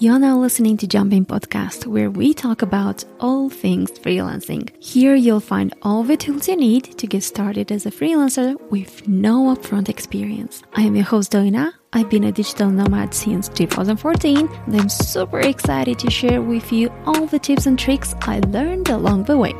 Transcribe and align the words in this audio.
You're 0.00 0.18
now 0.18 0.36
listening 0.36 0.76
to 0.78 0.88
Jumping 0.88 1.24
Podcast, 1.24 1.86
where 1.86 2.10
we 2.10 2.34
talk 2.34 2.62
about 2.62 3.04
all 3.20 3.48
things 3.48 3.92
freelancing. 3.92 4.68
Here 4.82 5.14
you'll 5.14 5.38
find 5.38 5.72
all 5.82 6.02
the 6.02 6.16
tools 6.16 6.48
you 6.48 6.56
need 6.56 6.98
to 6.98 7.06
get 7.06 7.22
started 7.22 7.70
as 7.70 7.86
a 7.86 7.92
freelancer 7.92 8.60
with 8.70 9.06
no 9.06 9.54
upfront 9.54 9.88
experience. 9.88 10.64
I 10.74 10.82
am 10.82 10.96
your 10.96 11.04
host, 11.04 11.30
Doina. 11.30 11.72
I've 11.92 12.10
been 12.10 12.24
a 12.24 12.32
digital 12.32 12.70
nomad 12.70 13.14
since 13.14 13.48
2014, 13.50 14.48
and 14.66 14.80
I'm 14.80 14.88
super 14.88 15.38
excited 15.38 16.00
to 16.00 16.10
share 16.10 16.42
with 16.42 16.72
you 16.72 16.92
all 17.06 17.26
the 17.26 17.38
tips 17.38 17.66
and 17.66 17.78
tricks 17.78 18.16
I 18.22 18.40
learned 18.40 18.88
along 18.88 19.24
the 19.24 19.38
way. 19.38 19.54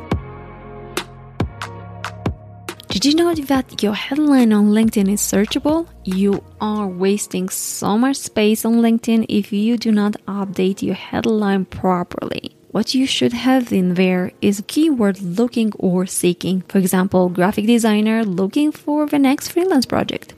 Did 3.05 3.19
you 3.19 3.23
know 3.23 3.35
that 3.35 3.83
your 3.83 3.93
headline 3.93 4.51
on 4.55 4.71
LinkedIn 4.71 5.13
is 5.13 5.21
searchable? 5.21 5.87
You 6.05 6.43
are 6.59 6.87
wasting 6.87 7.51
so 7.51 7.99
much 7.99 8.17
space 8.17 8.65
on 8.65 8.77
LinkedIn 8.77 9.27
if 9.29 9.53
you 9.53 9.77
do 9.77 9.93
not 9.93 10.13
update 10.27 10.81
your 10.81 10.95
headline 10.95 11.67
properly. 11.67 12.57
What 12.71 12.95
you 12.95 13.07
should 13.07 13.35
have 13.35 13.75
in 13.75 13.93
there 13.93 14.33
is 14.41 14.65
keyword 14.69 15.21
looking 15.21 15.75
or 15.79 16.07
seeking. 16.07 16.63
For 16.63 16.79
example, 16.79 17.29
graphic 17.29 17.67
designer 17.67 18.25
looking 18.25 18.73
for 18.73 19.05
the 19.05 19.19
next 19.19 19.49
freelance 19.49 19.85
project. 19.85 20.33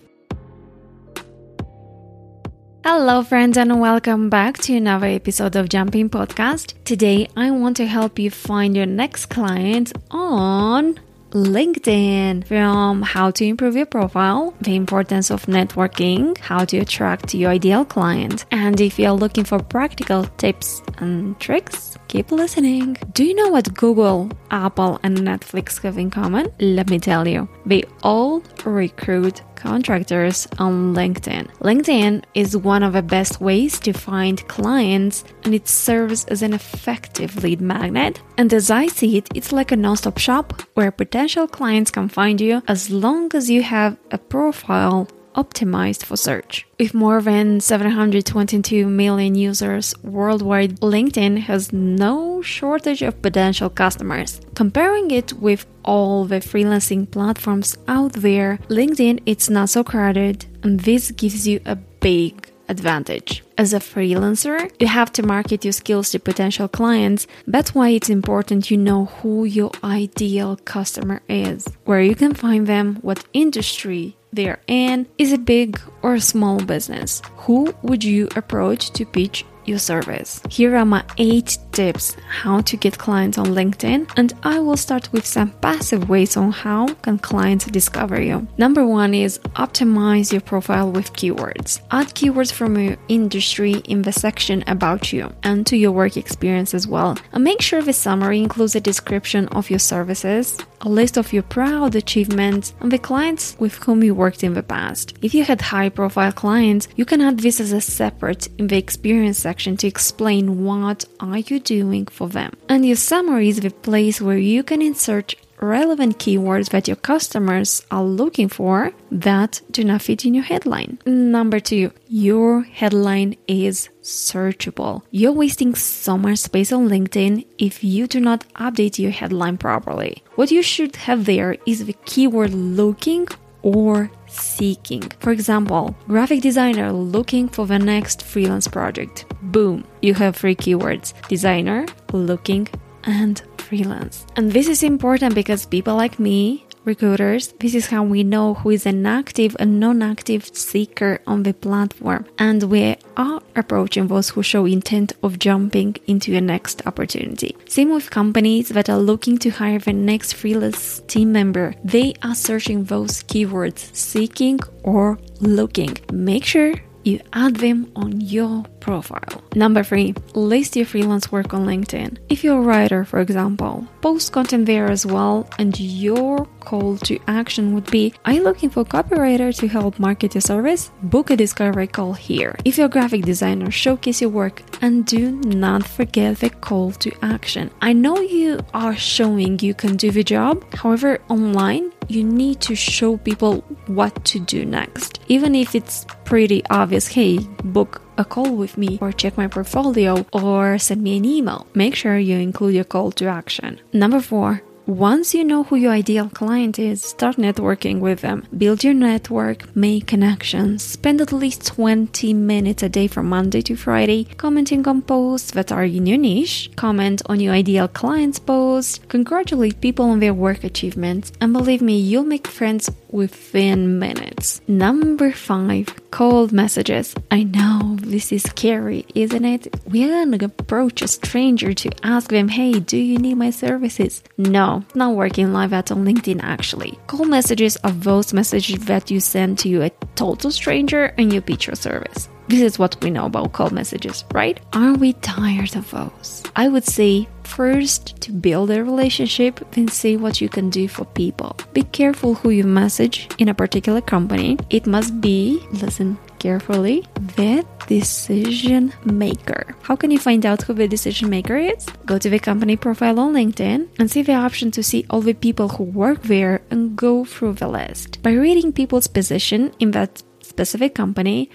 Hello, 2.83 3.23
friends, 3.23 3.57
and 3.57 3.80
welcome 3.80 4.29
back 4.29 4.59
to 4.62 4.74
another 4.74 5.07
episode 5.07 5.55
of 5.55 5.69
Jumping 5.69 6.10
Podcast. 6.10 6.74
Today, 6.83 7.29
I 7.37 7.52
want 7.52 7.77
to 7.77 7.87
help 7.87 8.19
you 8.19 8.33
find 8.33 8.74
your 8.74 8.87
next 8.87 9.27
client 9.27 9.93
on 10.10 10.98
LinkedIn 11.37 12.47
from 12.47 13.03
how 13.03 13.31
to 13.33 13.45
improve 13.45 13.77
your 13.77 13.87
profile, 13.87 14.55
the 14.63 14.75
importance 14.75 15.31
of 15.31 15.45
networking, 15.47 16.37
how 16.39 16.65
to 16.65 16.79
attract 16.79 17.35
your 17.35 17.51
ideal 17.51 17.85
client. 17.85 18.47
And 18.51 18.81
if 18.81 18.99
you're 18.99 19.13
looking 19.13 19.45
for 19.45 19.59
practical 19.59 20.25
tips 20.39 20.80
and 20.97 21.39
tricks, 21.39 21.99
keep 22.16 22.33
listening. 22.33 22.97
Do 23.12 23.25
you 23.25 23.35
know 23.35 23.49
what 23.49 23.74
Google, 23.74 24.30
Apple, 24.51 24.99
and 25.02 25.18
Netflix 25.18 25.82
have 25.82 25.99
in 25.99 26.10
common? 26.10 26.51
Let 26.59 26.88
me 26.88 26.99
tell 26.99 27.29
you. 27.29 27.46
They 27.66 27.82
all 28.02 28.43
recruit 28.65 29.43
contractors 29.54 30.49
on 30.59 30.95
LinkedIn. 30.95 31.45
LinkedIn 31.59 32.24
is 32.32 32.57
one 32.57 32.82
of 32.82 32.95
the 32.95 33.02
best 33.02 33.41
ways 33.41 33.79
to 33.80 33.93
find 33.93 34.49
clients 34.49 35.24
and 35.45 35.54
it 35.54 35.68
serves 35.68 36.24
as 36.32 36.41
an 36.41 36.54
effective 36.54 37.43
lead 37.43 37.60
magnet. 37.60 38.23
And 38.38 38.51
as 38.54 38.71
I 38.71 38.87
see 38.87 39.19
it, 39.19 39.29
it's 39.35 39.52
like 39.52 39.71
a 39.73 39.76
non 39.76 39.98
stop 39.98 40.16
shop 40.16 40.63
where 40.73 40.91
potential 40.91 41.46
clients 41.46 41.91
can 41.91 42.09
find 42.09 42.41
you 42.41 42.63
as 42.66 42.88
long 42.88 43.35
as 43.35 43.51
you 43.51 43.63
have 43.63 43.98
a 44.10 44.16
profile 44.16 45.07
optimized 45.37 46.02
for 46.04 46.16
search. 46.16 46.66
With 46.79 46.95
more 46.95 47.20
than 47.23 47.60
722 47.60 48.87
million 48.87 49.34
users 49.34 49.95
worldwide, 50.02 50.80
LinkedIn 50.80 51.38
has 51.38 51.73
no 51.73 52.42
shortage 52.42 53.02
of 53.02 53.23
potential 53.23 53.70
customers. 53.70 54.40
Comparing 54.54 55.10
it 55.10 55.32
with 55.34 55.66
all 55.84 56.24
the 56.24 56.40
freelancing 56.40 57.10
platforms 57.10 57.76
out 57.87 58.12
there, 58.14 58.59
LinkedIn 58.68 59.23
it's 59.26 59.48
not 59.48 59.68
so 59.68 59.84
crowded, 59.84 60.46
and 60.62 60.80
this 60.80 61.10
gives 61.12 61.46
you 61.46 61.60
a 61.64 61.76
big 61.76 62.51
advantage. 62.68 63.42
As 63.59 63.73
a 63.73 63.79
freelancer, 63.79 64.70
you 64.81 64.87
have 64.87 65.12
to 65.12 65.22
market 65.22 65.64
your 65.64 65.72
skills 65.72 66.10
to 66.10 66.19
potential 66.19 66.69
clients. 66.69 67.26
That's 67.47 67.75
why 67.75 67.91
it's 67.91 68.10
important 68.10 68.70
you 68.70 68.76
know 68.76 69.06
who 69.06 69.44
your 69.44 69.70
ideal 69.82 70.56
customer 70.64 71.22
is, 71.28 71.66
where 71.84 72.03
you 72.03 72.14
can 72.14 72.34
find 72.34 72.66
them, 72.66 72.97
what 73.03 73.25
industry 73.32 74.16
they're 74.32 74.60
in, 74.66 75.06
is 75.19 75.32
it 75.32 75.44
big 75.44 75.81
or 76.03 76.19
small 76.19 76.59
business. 76.60 77.22
Who 77.38 77.75
would 77.82 78.05
you 78.05 78.28
approach 78.37 78.91
to 78.93 79.06
pitch 79.06 79.44
your 79.66 79.78
service. 79.78 80.41
Here 80.49 80.77
are 80.77 80.84
my 80.84 81.05
8 81.19 81.59
tips 81.77 82.16
how 82.43 82.62
to 82.62 82.75
get 82.75 82.97
clients 82.97 83.37
on 83.37 83.49
LinkedIn 83.49 84.10
and 84.16 84.32
I 84.43 84.59
will 84.60 84.78
start 84.78 85.12
with 85.12 85.27
some 85.27 85.50
passive 85.60 86.09
ways 86.09 86.34
on 86.37 86.50
how 86.50 86.87
can 87.05 87.19
clients 87.19 87.66
discover 87.66 88.19
you. 88.20 88.48
Number 88.56 88.87
1 88.87 89.12
is 89.12 89.38
optimize 89.64 90.32
your 90.32 90.41
profile 90.41 90.91
with 90.91 91.12
keywords. 91.12 91.81
Add 91.91 92.09
keywords 92.19 92.50
from 92.50 92.78
your 92.78 92.97
industry 93.09 93.75
in 93.92 94.03
the 94.03 94.12
section 94.12 94.64
about 94.66 95.12
you 95.12 95.31
and 95.42 95.66
to 95.66 95.76
your 95.76 95.92
work 95.92 96.16
experience 96.16 96.72
as 96.72 96.88
well. 96.88 97.19
And 97.32 97.44
make 97.44 97.60
sure 97.60 97.82
the 97.82 97.93
summary 97.93 98.41
includes 98.41 98.75
a 98.75 98.81
description 98.81 99.48
of 99.48 99.69
your 99.69 99.78
services, 99.78 100.58
a 100.81 100.88
list 100.88 101.19
of 101.19 101.32
your 101.32 101.43
proud 101.43 101.94
achievements 101.94 102.72
and 102.81 102.91
the 102.91 102.98
clients 102.98 103.56
with 103.58 103.75
whom 103.84 104.03
you 104.03 104.14
worked 104.14 104.43
in 104.43 104.54
the 104.54 104.62
past. 104.62 105.14
If 105.20 105.34
you 105.34 105.44
had 105.44 105.60
high 105.60 105.91
profile 105.91 106.32
clients, 106.32 106.88
you 106.97 107.04
can 107.04 107.20
add 107.20 107.41
this 107.41 107.60
as 107.60 107.72
a 107.72 107.81
separate 107.81 108.48
in 108.58 108.69
the 108.69 108.78
experience 108.78 109.38
section 109.38 109.76
to 109.78 109.87
explain 109.87 110.64
what 110.64 111.04
are 111.20 111.38
you 111.38 111.60
doing 111.66 112.06
for 112.06 112.28
them. 112.28 112.53
And 112.69 112.87
your 112.87 112.97
summary 112.97 113.49
is 113.49 113.60
the 113.60 113.71
place 113.71 114.21
where 114.21 114.38
you 114.38 114.62
can 114.62 114.81
insert 114.81 115.34
relevant 115.60 116.19
keywords 116.19 116.71
that 116.71 116.88
your 116.88 116.97
customers 116.97 117.84
are 117.91 118.03
looking 118.03 118.49
for 118.49 118.93
that 119.10 119.60
do 119.71 119.84
not 119.84 120.03
fit 120.03 120.25
in 120.25 120.34
your 120.34 120.44
headline. 120.44 120.99
Number 121.06 121.60
two, 121.60 121.93
your 122.09 122.62
headline 122.62 123.37
is 123.49 123.88
searchable. 124.03 125.03
You're 125.10 125.32
wasting 125.32 125.75
so 125.75 126.16
much 126.19 126.38
space 126.38 126.72
on 126.72 126.88
LinkedIn 126.88 127.44
if 127.59 127.82
you 127.82 128.06
do 128.06 128.21
not 128.21 128.44
update 128.55 128.99
your 128.99 129.10
headline 129.10 129.59
properly. 129.59 130.22
What 130.34 130.50
you 130.50 130.62
should 130.62 130.97
have 130.97 131.25
there 131.25 131.56
is 131.66 131.87
the 131.87 131.97
keyword 132.05 132.53
looking 132.55 133.28
or 133.62 134.10
seeking. 134.36 135.02
For 135.20 135.32
example, 135.32 135.97
graphic 136.06 136.41
designer 136.42 136.92
looking 136.92 137.48
for 137.48 137.66
the 137.66 137.78
next 137.78 138.22
freelance 138.22 138.69
project. 138.69 139.24
Boom, 139.42 139.84
you 140.02 140.14
have 140.14 140.36
three 140.36 140.56
keywords 140.56 141.12
designer, 141.28 141.86
looking, 142.12 142.69
and 143.04 143.42
freelance. 143.58 144.26
And 144.36 144.52
this 144.52 144.69
is 144.69 144.82
important 144.82 145.34
because 145.34 145.66
people 145.66 145.96
like 145.96 146.19
me 146.19 146.66
recruiters, 146.86 147.48
this 147.60 147.74
is 147.74 147.88
how 147.88 148.02
we 148.04 148.22
know 148.22 148.54
who 148.54 148.70
is 148.70 148.86
an 148.86 149.04
active 149.04 149.56
and 149.58 149.78
non 149.78 150.00
active 150.00 150.47
seeker 150.56 151.20
on 151.26 151.42
the 151.42 151.52
platform. 151.52 152.24
And 152.38 152.62
we 152.62 152.97
are 153.16 153.42
approaching 153.54 154.06
those 154.06 154.30
who 154.30 154.42
show 154.42 154.64
intent 154.64 155.12
of 155.22 155.38
jumping 155.38 155.96
into 156.06 156.34
a 156.36 156.41
next 156.41 156.86
opportunity. 156.86 157.56
Same 157.69 157.92
with 157.92 158.10
companies 158.10 158.69
that 158.70 158.88
are 158.88 158.98
looking 158.98 159.36
to 159.38 159.50
hire 159.50 159.80
the 159.80 159.92
next 159.92 160.34
freelance 160.34 161.00
team 161.08 161.32
member. 161.32 161.75
They 161.84 162.14
are 162.22 162.34
searching 162.34 162.84
those 162.84 163.22
keywords 163.25 163.94
seeking 163.94 164.60
or 164.82 165.19
looking. 165.41 165.96
Make 166.12 166.44
sure 166.44 166.75
you 167.02 167.20
add 167.32 167.56
them 167.56 167.91
on 167.96 168.20
your 168.20 168.64
profile. 168.86 169.42
Number 169.54 169.82
three, 169.82 170.14
list 170.34 170.76
your 170.76 170.86
freelance 170.86 171.32
work 171.32 171.52
on 171.52 171.66
LinkedIn. 171.66 172.19
If 172.28 172.44
you're 172.44 172.58
a 172.58 172.69
writer, 172.70 173.04
for 173.04 173.20
example, 173.20 173.86
post 174.00 174.32
content 174.32 174.66
there 174.66 174.88
as 174.97 175.04
well, 175.04 175.48
and 175.58 175.78
your 175.80 176.47
call 176.60 176.96
to 177.08 177.19
action 177.26 177.75
would 177.75 177.91
be 177.91 178.14
Are 178.25 178.32
you 178.32 178.42
looking 178.42 178.70
for 178.70 178.80
a 178.80 178.84
copywriter 178.96 179.50
to 179.58 179.66
help 179.66 179.98
market 179.98 180.34
your 180.34 180.46
service? 180.52 180.91
Book 181.02 181.30
a 181.30 181.36
discovery 181.36 181.88
call 181.88 182.12
here. 182.12 182.54
If 182.64 182.78
you're 182.78 182.86
a 182.86 182.96
graphic 182.96 183.22
designer, 183.22 183.70
showcase 183.70 184.20
your 184.20 184.30
work 184.30 184.62
and 184.80 185.04
do 185.04 185.32
not 185.64 185.82
forget 185.84 186.38
the 186.38 186.50
call 186.50 186.92
to 187.04 187.10
action. 187.22 187.70
I 187.80 187.92
know 187.92 188.19
you 188.20 188.60
are 188.72 188.96
showing 188.96 189.58
you 189.58 189.75
can 189.75 189.96
do 189.96 190.10
the 190.10 190.25
job, 190.25 190.54
however, 190.75 191.20
online, 191.28 191.91
you 192.08 192.22
need 192.22 192.60
to 192.60 192.75
show 192.76 193.16
people 193.16 193.64
what 193.86 194.25
to 194.26 194.38
do 194.38 194.64
next. 194.64 195.19
Even 195.26 195.54
if 195.56 195.75
it's 195.75 196.06
pretty 196.25 196.62
obvious, 196.70 197.08
hey, 197.08 197.38
book 197.64 198.06
a 198.19 198.25
call 198.25 198.54
with 198.54 198.77
me 198.78 198.99
or 199.00 199.12
check 199.12 199.37
my 199.37 199.49
portfolio 199.49 200.27
or 200.32 200.78
send 200.78 201.03
me 201.03 201.16
an 201.16 201.25
email. 201.25 201.66
Make 201.75 201.94
sure 201.94 202.19
you 202.19 202.37
include 202.38 202.75
your 202.75 202.84
call 202.84 203.12
to 203.12 203.27
action. 203.27 203.81
Number 203.93 204.21
four, 204.21 204.62
once 204.87 205.34
you 205.34 205.43
know 205.43 205.65
who 205.65 205.75
your 205.75 205.91
ideal 205.91 206.28
client 206.28 206.78
is, 206.78 207.03
start 207.03 207.34
networking 207.38 207.99
with 207.99 208.21
them. 208.21 208.47
Build 208.56 208.84
your 208.84 208.94
network, 208.94 209.75
make 209.75 210.06
connections, 210.06 210.84
spend 210.84 211.21
at 211.21 211.32
least 211.32 211.66
20 211.66 212.32
minutes 212.32 212.84
a 212.84 212.88
day 212.88 213.09
from 213.09 213.28
Monday 213.28 213.62
to 213.62 213.75
Friday 213.75 214.22
commenting 214.37 214.87
on 214.87 215.03
posts 215.03 215.50
that 215.50 215.73
are 215.73 215.82
in 215.82 216.06
your 216.06 216.19
niche, 216.19 216.70
comment 216.76 217.20
on 217.26 217.40
your 217.40 217.52
ideal 217.52 217.88
client's 217.88 218.38
posts, 218.38 219.00
congratulate 219.08 219.81
people 219.81 220.05
on 220.05 220.20
their 220.20 220.35
work 220.35 220.62
achievements, 220.62 221.32
and 221.40 221.52
believe 221.52 221.82
me, 221.82 221.99
you'll 221.99 222.23
make 222.23 222.46
friends 222.46 222.88
within 223.11 223.99
minutes. 223.99 224.61
Number 224.69 225.32
five, 225.32 225.88
cold 226.16 226.50
messages. 226.50 227.14
I 227.30 227.42
know 227.42 227.98
this 228.00 228.32
is 228.32 228.44
scary, 228.44 229.04
isn't 229.14 229.44
it? 229.44 229.68
We're 229.84 230.08
gonna 230.08 230.46
approach 230.46 231.02
a 231.02 231.08
stranger 231.08 231.74
to 231.74 231.90
ask 232.02 232.30
them, 232.30 232.48
hey, 232.48 232.80
do 232.80 232.96
you 232.96 233.18
need 233.18 233.34
my 233.34 233.50
services? 233.50 234.22
No, 234.38 234.82
not 234.94 235.14
working 235.14 235.52
live 235.52 235.74
at 235.74 235.92
on 235.92 236.06
LinkedIn 236.06 236.40
actually. 236.42 236.98
Cold 237.06 237.28
messages 237.28 237.76
are 237.84 237.90
those 237.90 238.32
messages 238.32 238.86
that 238.86 239.10
you 239.10 239.20
send 239.20 239.58
to 239.58 239.82
a 239.82 239.90
total 240.14 240.50
stranger 240.50 241.12
and 241.18 241.34
you 241.34 241.42
pitch 241.42 241.66
your 241.66 241.76
service. 241.76 242.30
This 242.48 242.60
is 242.60 242.78
what 242.78 243.02
we 243.02 243.10
know 243.10 243.26
about 243.26 243.52
cold 243.52 243.72
messages, 243.72 244.25
right? 244.32 244.60
Are 244.72 244.94
we 244.94 245.14
tired 245.14 245.75
of 245.75 245.90
those? 245.90 246.44
I 246.54 246.69
would 246.69 246.84
say 246.84 247.28
first 247.43 248.20
to 248.20 248.32
build 248.32 248.70
a 248.70 248.84
relationship, 248.84 249.60
then 249.72 249.88
see 249.88 250.16
what 250.16 250.40
you 250.40 250.48
can 250.48 250.70
do 250.70 250.87
for 250.87 251.04
people. 251.06 251.56
Be 251.72 251.82
careful 251.82 252.34
who 252.34 252.50
you 252.50 252.64
message 252.64 253.28
in 253.38 253.48
a 253.48 253.54
particular 253.54 254.00
company. 254.00 254.58
It 254.70 254.87
must 254.87 255.20
be, 255.20 255.60
listen 255.72 256.19
carefully 256.38 257.04
the 257.37 257.64
decision 257.88 258.92
maker. 259.04 259.75
How 259.82 259.96
can 259.96 260.10
you 260.10 260.19
find 260.19 260.44
out 260.46 260.62
who 260.62 260.75
the 260.75 260.87
decision 260.87 261.28
maker 261.31 261.56
is? 261.56 261.87
Go 262.04 262.19
to 262.19 262.31
the 262.31 262.38
company 262.38 262.76
profile 262.76 263.19
on 263.19 263.34
LinkedIn 263.34 263.88
and 263.99 264.10
see 264.10 264.22
the 264.22 264.34
option 264.34 264.70
to 264.72 264.82
see 264.82 265.06
all 265.10 265.20
the 265.20 265.34
people 265.34 265.69
who 265.69 265.84
work 265.84 266.22
there 266.22 266.62
and 266.70 266.94
go 266.96 267.25
through 267.25 267.54
the 267.54 267.69
list. 267.69 268.22
By 268.22 268.32
reading 268.32 268.72
people's 268.72 269.08
position 269.08 269.72
in 269.81 269.90
that 269.92 270.22
specific 270.42 270.94
company, 270.94 271.50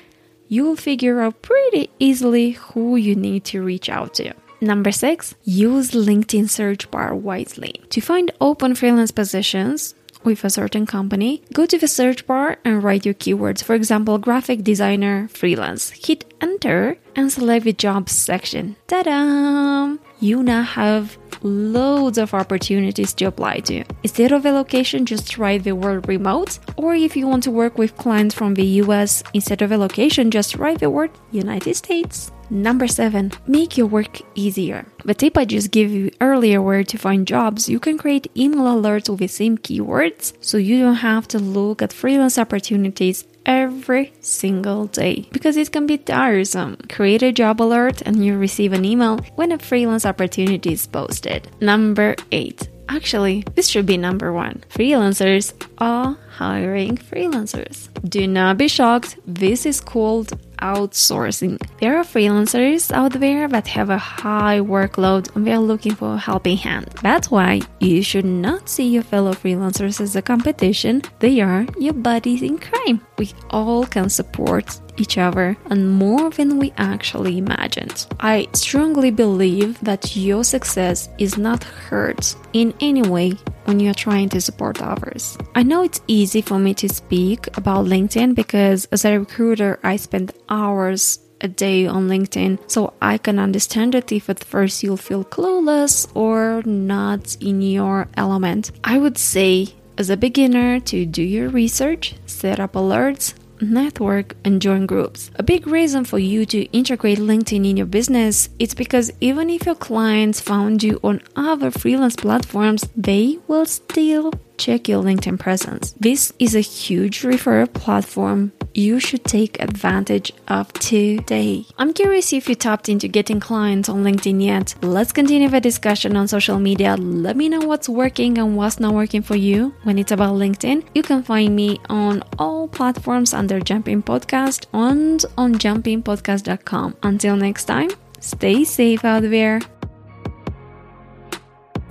you 0.52 0.66
will 0.66 0.76
figure 0.76 1.22
out 1.22 1.42
pretty 1.42 1.90
easily 1.98 2.52
who 2.52 2.98
you 2.98 3.16
need 3.16 3.46
to 3.46 3.64
reach 3.64 3.88
out 3.88 4.14
to. 4.14 4.34
Number 4.60 4.92
six, 4.92 5.34
use 5.46 5.92
LinkedIn 5.92 6.50
search 6.50 6.92
bar 6.92 7.16
wisely. 7.16 7.82
To 7.92 8.02
find 8.02 8.30
open 8.42 8.76
freelance 8.76 9.12
positions, 9.12 9.96
with 10.26 10.44
a 10.44 10.50
certain 10.50 10.86
company, 10.86 11.42
go 11.54 11.66
to 11.66 11.78
the 11.78 11.88
search 11.88 12.28
bar 12.28 12.58
and 12.66 12.84
write 12.84 13.06
your 13.06 13.16
keywords. 13.16 13.64
For 13.64 13.76
example, 13.76 14.18
graphic 14.18 14.62
designer, 14.62 15.30
freelance. 15.30 15.90
Hit 15.92 16.32
enter 16.42 16.98
and 17.16 17.32
select 17.32 17.64
the 17.64 17.74
jobs 17.74 18.12
section. 18.12 18.76
Ta 18.88 19.04
da! 19.04 19.96
You 20.20 20.44
now 20.44 20.64
have 20.64 21.18
loads 21.44 22.18
of 22.18 22.34
opportunities 22.34 23.14
to 23.14 23.26
apply 23.26 23.60
to. 23.62 23.84
Instead 24.04 24.32
of 24.32 24.46
a 24.46 24.52
location, 24.52 25.06
just 25.06 25.38
write 25.38 25.64
the 25.64 25.76
word 25.76 26.08
remote. 26.08 26.60
Or 26.78 26.96
if 26.96 27.16
you 27.16 27.28
want 27.28 27.44
to 27.44 27.52
work 27.52 27.78
with 27.78 27.98
clients 27.98 28.36
from 28.36 28.54
the 28.54 28.66
US, 28.84 29.24
instead 29.34 29.62
of 29.62 29.72
a 29.72 29.78
location, 29.78 30.32
just 30.32 30.56
write 30.56 30.80
the 30.80 30.90
word 30.90 31.12
United 31.32 31.76
States. 31.76 32.32
Number 32.52 32.86
seven, 32.86 33.32
make 33.48 33.78
your 33.78 33.88
work 33.88 34.20
easier. 34.36 34.86
The 35.06 35.14
tip 35.14 35.38
I 35.38 35.46
just 35.46 35.72
gave 35.72 35.90
you 35.90 36.12
earlier 36.20 36.62
where 36.62 36.84
to 36.84 36.98
find 36.98 37.26
jobs, 37.26 37.70
you 37.70 37.80
can 37.80 37.98
create 37.98 38.30
email 38.36 38.66
alerts 38.66 39.08
with 39.10 39.20
the 39.20 39.28
same 39.28 39.58
keywords 39.58 40.34
so 40.42 40.58
you 40.58 40.82
don't 40.82 40.96
have 40.96 41.30
to 41.30 41.40
look 41.40 41.82
at 41.82 41.94
freelance 41.94 42.38
opportunities 42.38 43.24
every 43.46 44.12
single 44.20 44.88
day 44.88 45.30
because 45.32 45.56
it 45.56 45.72
can 45.72 45.88
be 45.88 45.98
tiresome. 45.98 46.76
Create 46.90 47.24
a 47.24 47.32
job 47.32 47.62
alert 47.62 48.02
and 48.02 48.26
you 48.26 48.38
receive 48.38 48.74
an 48.74 48.84
email 48.84 49.20
when 49.36 49.54
a 49.54 49.58
freelance 49.58 50.06
opportunity 50.06 50.74
is 50.74 50.86
posted. 50.86 51.50
Number 51.62 52.18
eight. 52.34 52.68
Actually, 52.92 53.46
this 53.56 53.70
should 53.70 53.86
be 53.86 53.96
number 53.96 54.34
one. 54.34 54.62
Freelancers 54.70 55.54
are 55.78 56.18
hiring 56.30 56.98
freelancers. 56.98 57.88
Do 58.10 58.28
not 58.28 58.58
be 58.58 58.68
shocked, 58.68 59.18
this 59.26 59.66
is 59.66 59.80
called 59.80 60.38
outsourcing. 60.62 61.58
There 61.80 61.98
are 61.98 62.04
freelancers 62.04 62.92
out 62.92 63.14
there 63.14 63.48
that 63.48 63.68
have 63.68 63.90
a 63.90 63.98
high 63.98 64.60
workload 64.60 65.34
and 65.36 65.48
they 65.48 65.54
are 65.54 65.60
looking 65.60 65.96
for 65.96 66.16
a 66.16 66.18
helping 66.18 66.58
hand. 66.58 66.88
That's 67.02 67.32
why 67.32 67.62
you 67.80 68.04
should 68.04 68.26
not 68.26 68.68
see 68.68 68.90
your 68.90 69.04
fellow 69.04 69.34
freelancers 69.34 70.02
as 70.02 70.16
a 70.16 70.22
competition. 70.22 71.02
They 71.20 71.40
are 71.40 71.66
your 71.80 71.94
buddies 71.94 72.42
in 72.42 72.58
crime. 72.58 73.02
We 73.18 73.32
all 73.50 73.86
can 73.86 74.10
support 74.10 74.82
each 75.02 75.18
other 75.18 75.58
and 75.66 75.90
more 75.90 76.30
than 76.30 76.60
we 76.60 76.74
actually 76.78 77.38
imagined. 77.38 78.08
I 78.20 78.48
strongly 78.54 79.12
believe 79.12 79.80
that 79.82 80.16
your 80.16 80.44
success 80.44 81.10
is 81.18 81.38
not 81.38 81.64
hurt 81.64 82.36
in 82.54 82.74
any 82.80 83.02
way 83.02 83.32
when 83.66 83.80
you're 83.80 83.94
trying 83.94 84.30
to 84.30 84.42
support 84.42 84.82
others. 84.82 85.38
I 85.56 85.64
know 85.64 85.84
it's 85.84 86.02
easy 86.08 86.42
for 86.42 86.60
me 86.60 86.74
to 86.76 86.88
speak 86.90 87.48
about 87.58 87.86
LinkedIn 87.86 88.36
because 88.36 88.86
as 88.92 89.06
a 89.06 89.20
recruiter, 89.20 89.80
I 89.84 89.96
spend 89.98 90.34
hours 90.50 91.20
a 91.42 91.48
day 91.48 91.88
on 91.88 92.08
LinkedIn, 92.08 92.60
so 92.70 92.94
I 93.02 93.18
can 93.18 93.40
understand 93.40 93.96
it 93.96 94.12
if 94.12 94.30
at 94.30 94.44
first 94.44 94.84
you'll 94.84 94.98
feel 94.98 95.24
clueless 95.26 96.08
or 96.16 96.62
not 96.66 97.36
in 97.42 97.62
your 97.62 98.08
element. 98.16 98.72
I 98.84 98.98
would 98.98 99.18
say, 99.18 99.74
as 99.98 100.10
a 100.10 100.18
beginner, 100.18 100.80
to 100.80 101.06
do 101.06 101.24
your 101.24 101.50
research, 101.50 102.16
set 102.28 102.60
up 102.60 102.74
alerts, 102.74 103.34
network, 103.62 104.36
and 104.44 104.62
join 104.62 104.86
groups. 104.86 105.32
A 105.36 105.44
big 105.44 105.68
reason 105.68 106.04
for 106.06 106.20
you 106.20 106.46
to 106.48 106.64
integrate 106.72 107.20
LinkedIn 107.20 107.70
in 107.70 107.78
your 107.78 107.86
business 107.86 108.50
is 108.60 108.74
because 108.74 109.12
even 109.22 109.50
if 109.50 109.66
your 109.66 109.76
clients 109.76 110.42
found 110.42 110.84
you 110.84 111.00
on 111.04 111.22
other 111.36 111.72
freelance 111.72 112.16
platforms, 112.16 112.88
they 112.96 113.38
will 113.48 113.66
still 113.66 114.32
check 114.62 114.88
your 114.88 115.04
LinkedIn 115.04 115.40
presence. 115.40 115.96
This 116.00 116.32
is 116.38 116.54
a 116.54 116.62
huge 116.62 117.24
referral 117.24 117.74
platform 117.74 118.52
you 118.74 119.00
should 119.00 119.26
take 119.26 119.60
advantage 119.60 120.32
of 120.48 120.72
today. 120.74 121.66
I'm 121.78 121.94
curious 121.94 122.32
if 122.32 122.48
you 122.48 122.56
tapped 122.56 122.88
into 122.88 123.08
getting 123.08 123.40
clients 123.40 123.90
on 123.90 124.04
LinkedIn 124.04 124.42
yet. 124.44 124.76
Let's 124.82 125.12
continue 125.12 125.50
the 125.50 125.60
discussion 125.60 126.16
on 126.16 126.28
social 126.28 126.60
media. 126.60 126.96
Let 126.96 127.36
me 127.36 127.50
know 127.50 127.62
what's 127.62 127.90
working 127.90 128.38
and 128.38 128.56
what's 128.56 128.80
not 128.80 128.94
working 128.94 129.24
for 129.24 129.36
you 129.36 129.74
when 129.84 129.98
it's 129.98 130.12
about 130.12 130.36
LinkedIn. 130.36 130.84
You 130.94 131.02
can 131.02 131.24
find 131.24 131.56
me 131.56 131.80
on 131.90 132.24
all 132.38 132.68
platforms 132.68 133.34
under 133.34 133.60
Jumping 133.60 134.04
Podcast 134.04 134.68
and 134.74 135.26
on 135.38 135.56
jumpingpodcast.com. 135.56 136.98
Until 137.04 137.36
next 137.36 137.66
time, 137.66 137.90
stay 138.20 138.64
safe 138.64 139.04
out 139.04 139.24
there. 139.24 139.60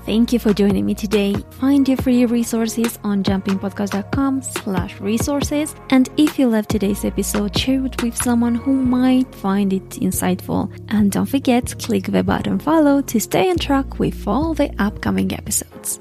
Thank 0.07 0.33
you 0.33 0.39
for 0.39 0.53
joining 0.53 0.87
me 0.87 0.95
today. 0.95 1.35
Find 1.61 1.87
your 1.87 1.99
free 1.99 2.25
resources 2.27 2.99
on 3.05 3.23
jumpingpodcast.com 3.23 4.43
slash 4.43 5.01
resources. 5.01 5.75
And 5.91 6.09
if 6.17 6.39
you 6.39 6.49
loved 6.49 6.71
today's 6.71 7.05
episode, 7.05 7.57
share 7.57 7.85
it 7.85 8.03
with 8.03 8.17
someone 8.17 8.55
who 8.55 8.73
might 8.73 9.33
find 9.35 9.73
it 9.73 9.89
insightful. 9.91 10.71
And 10.89 11.13
don't 11.13 11.27
forget, 11.27 11.79
click 11.79 12.05
the 12.05 12.23
button 12.23 12.59
follow 12.59 13.03
to 13.03 13.21
stay 13.21 13.51
on 13.51 13.59
track 13.59 13.99
with 13.99 14.27
all 14.27 14.55
the 14.55 14.71
upcoming 14.79 15.33
episodes. 15.33 16.01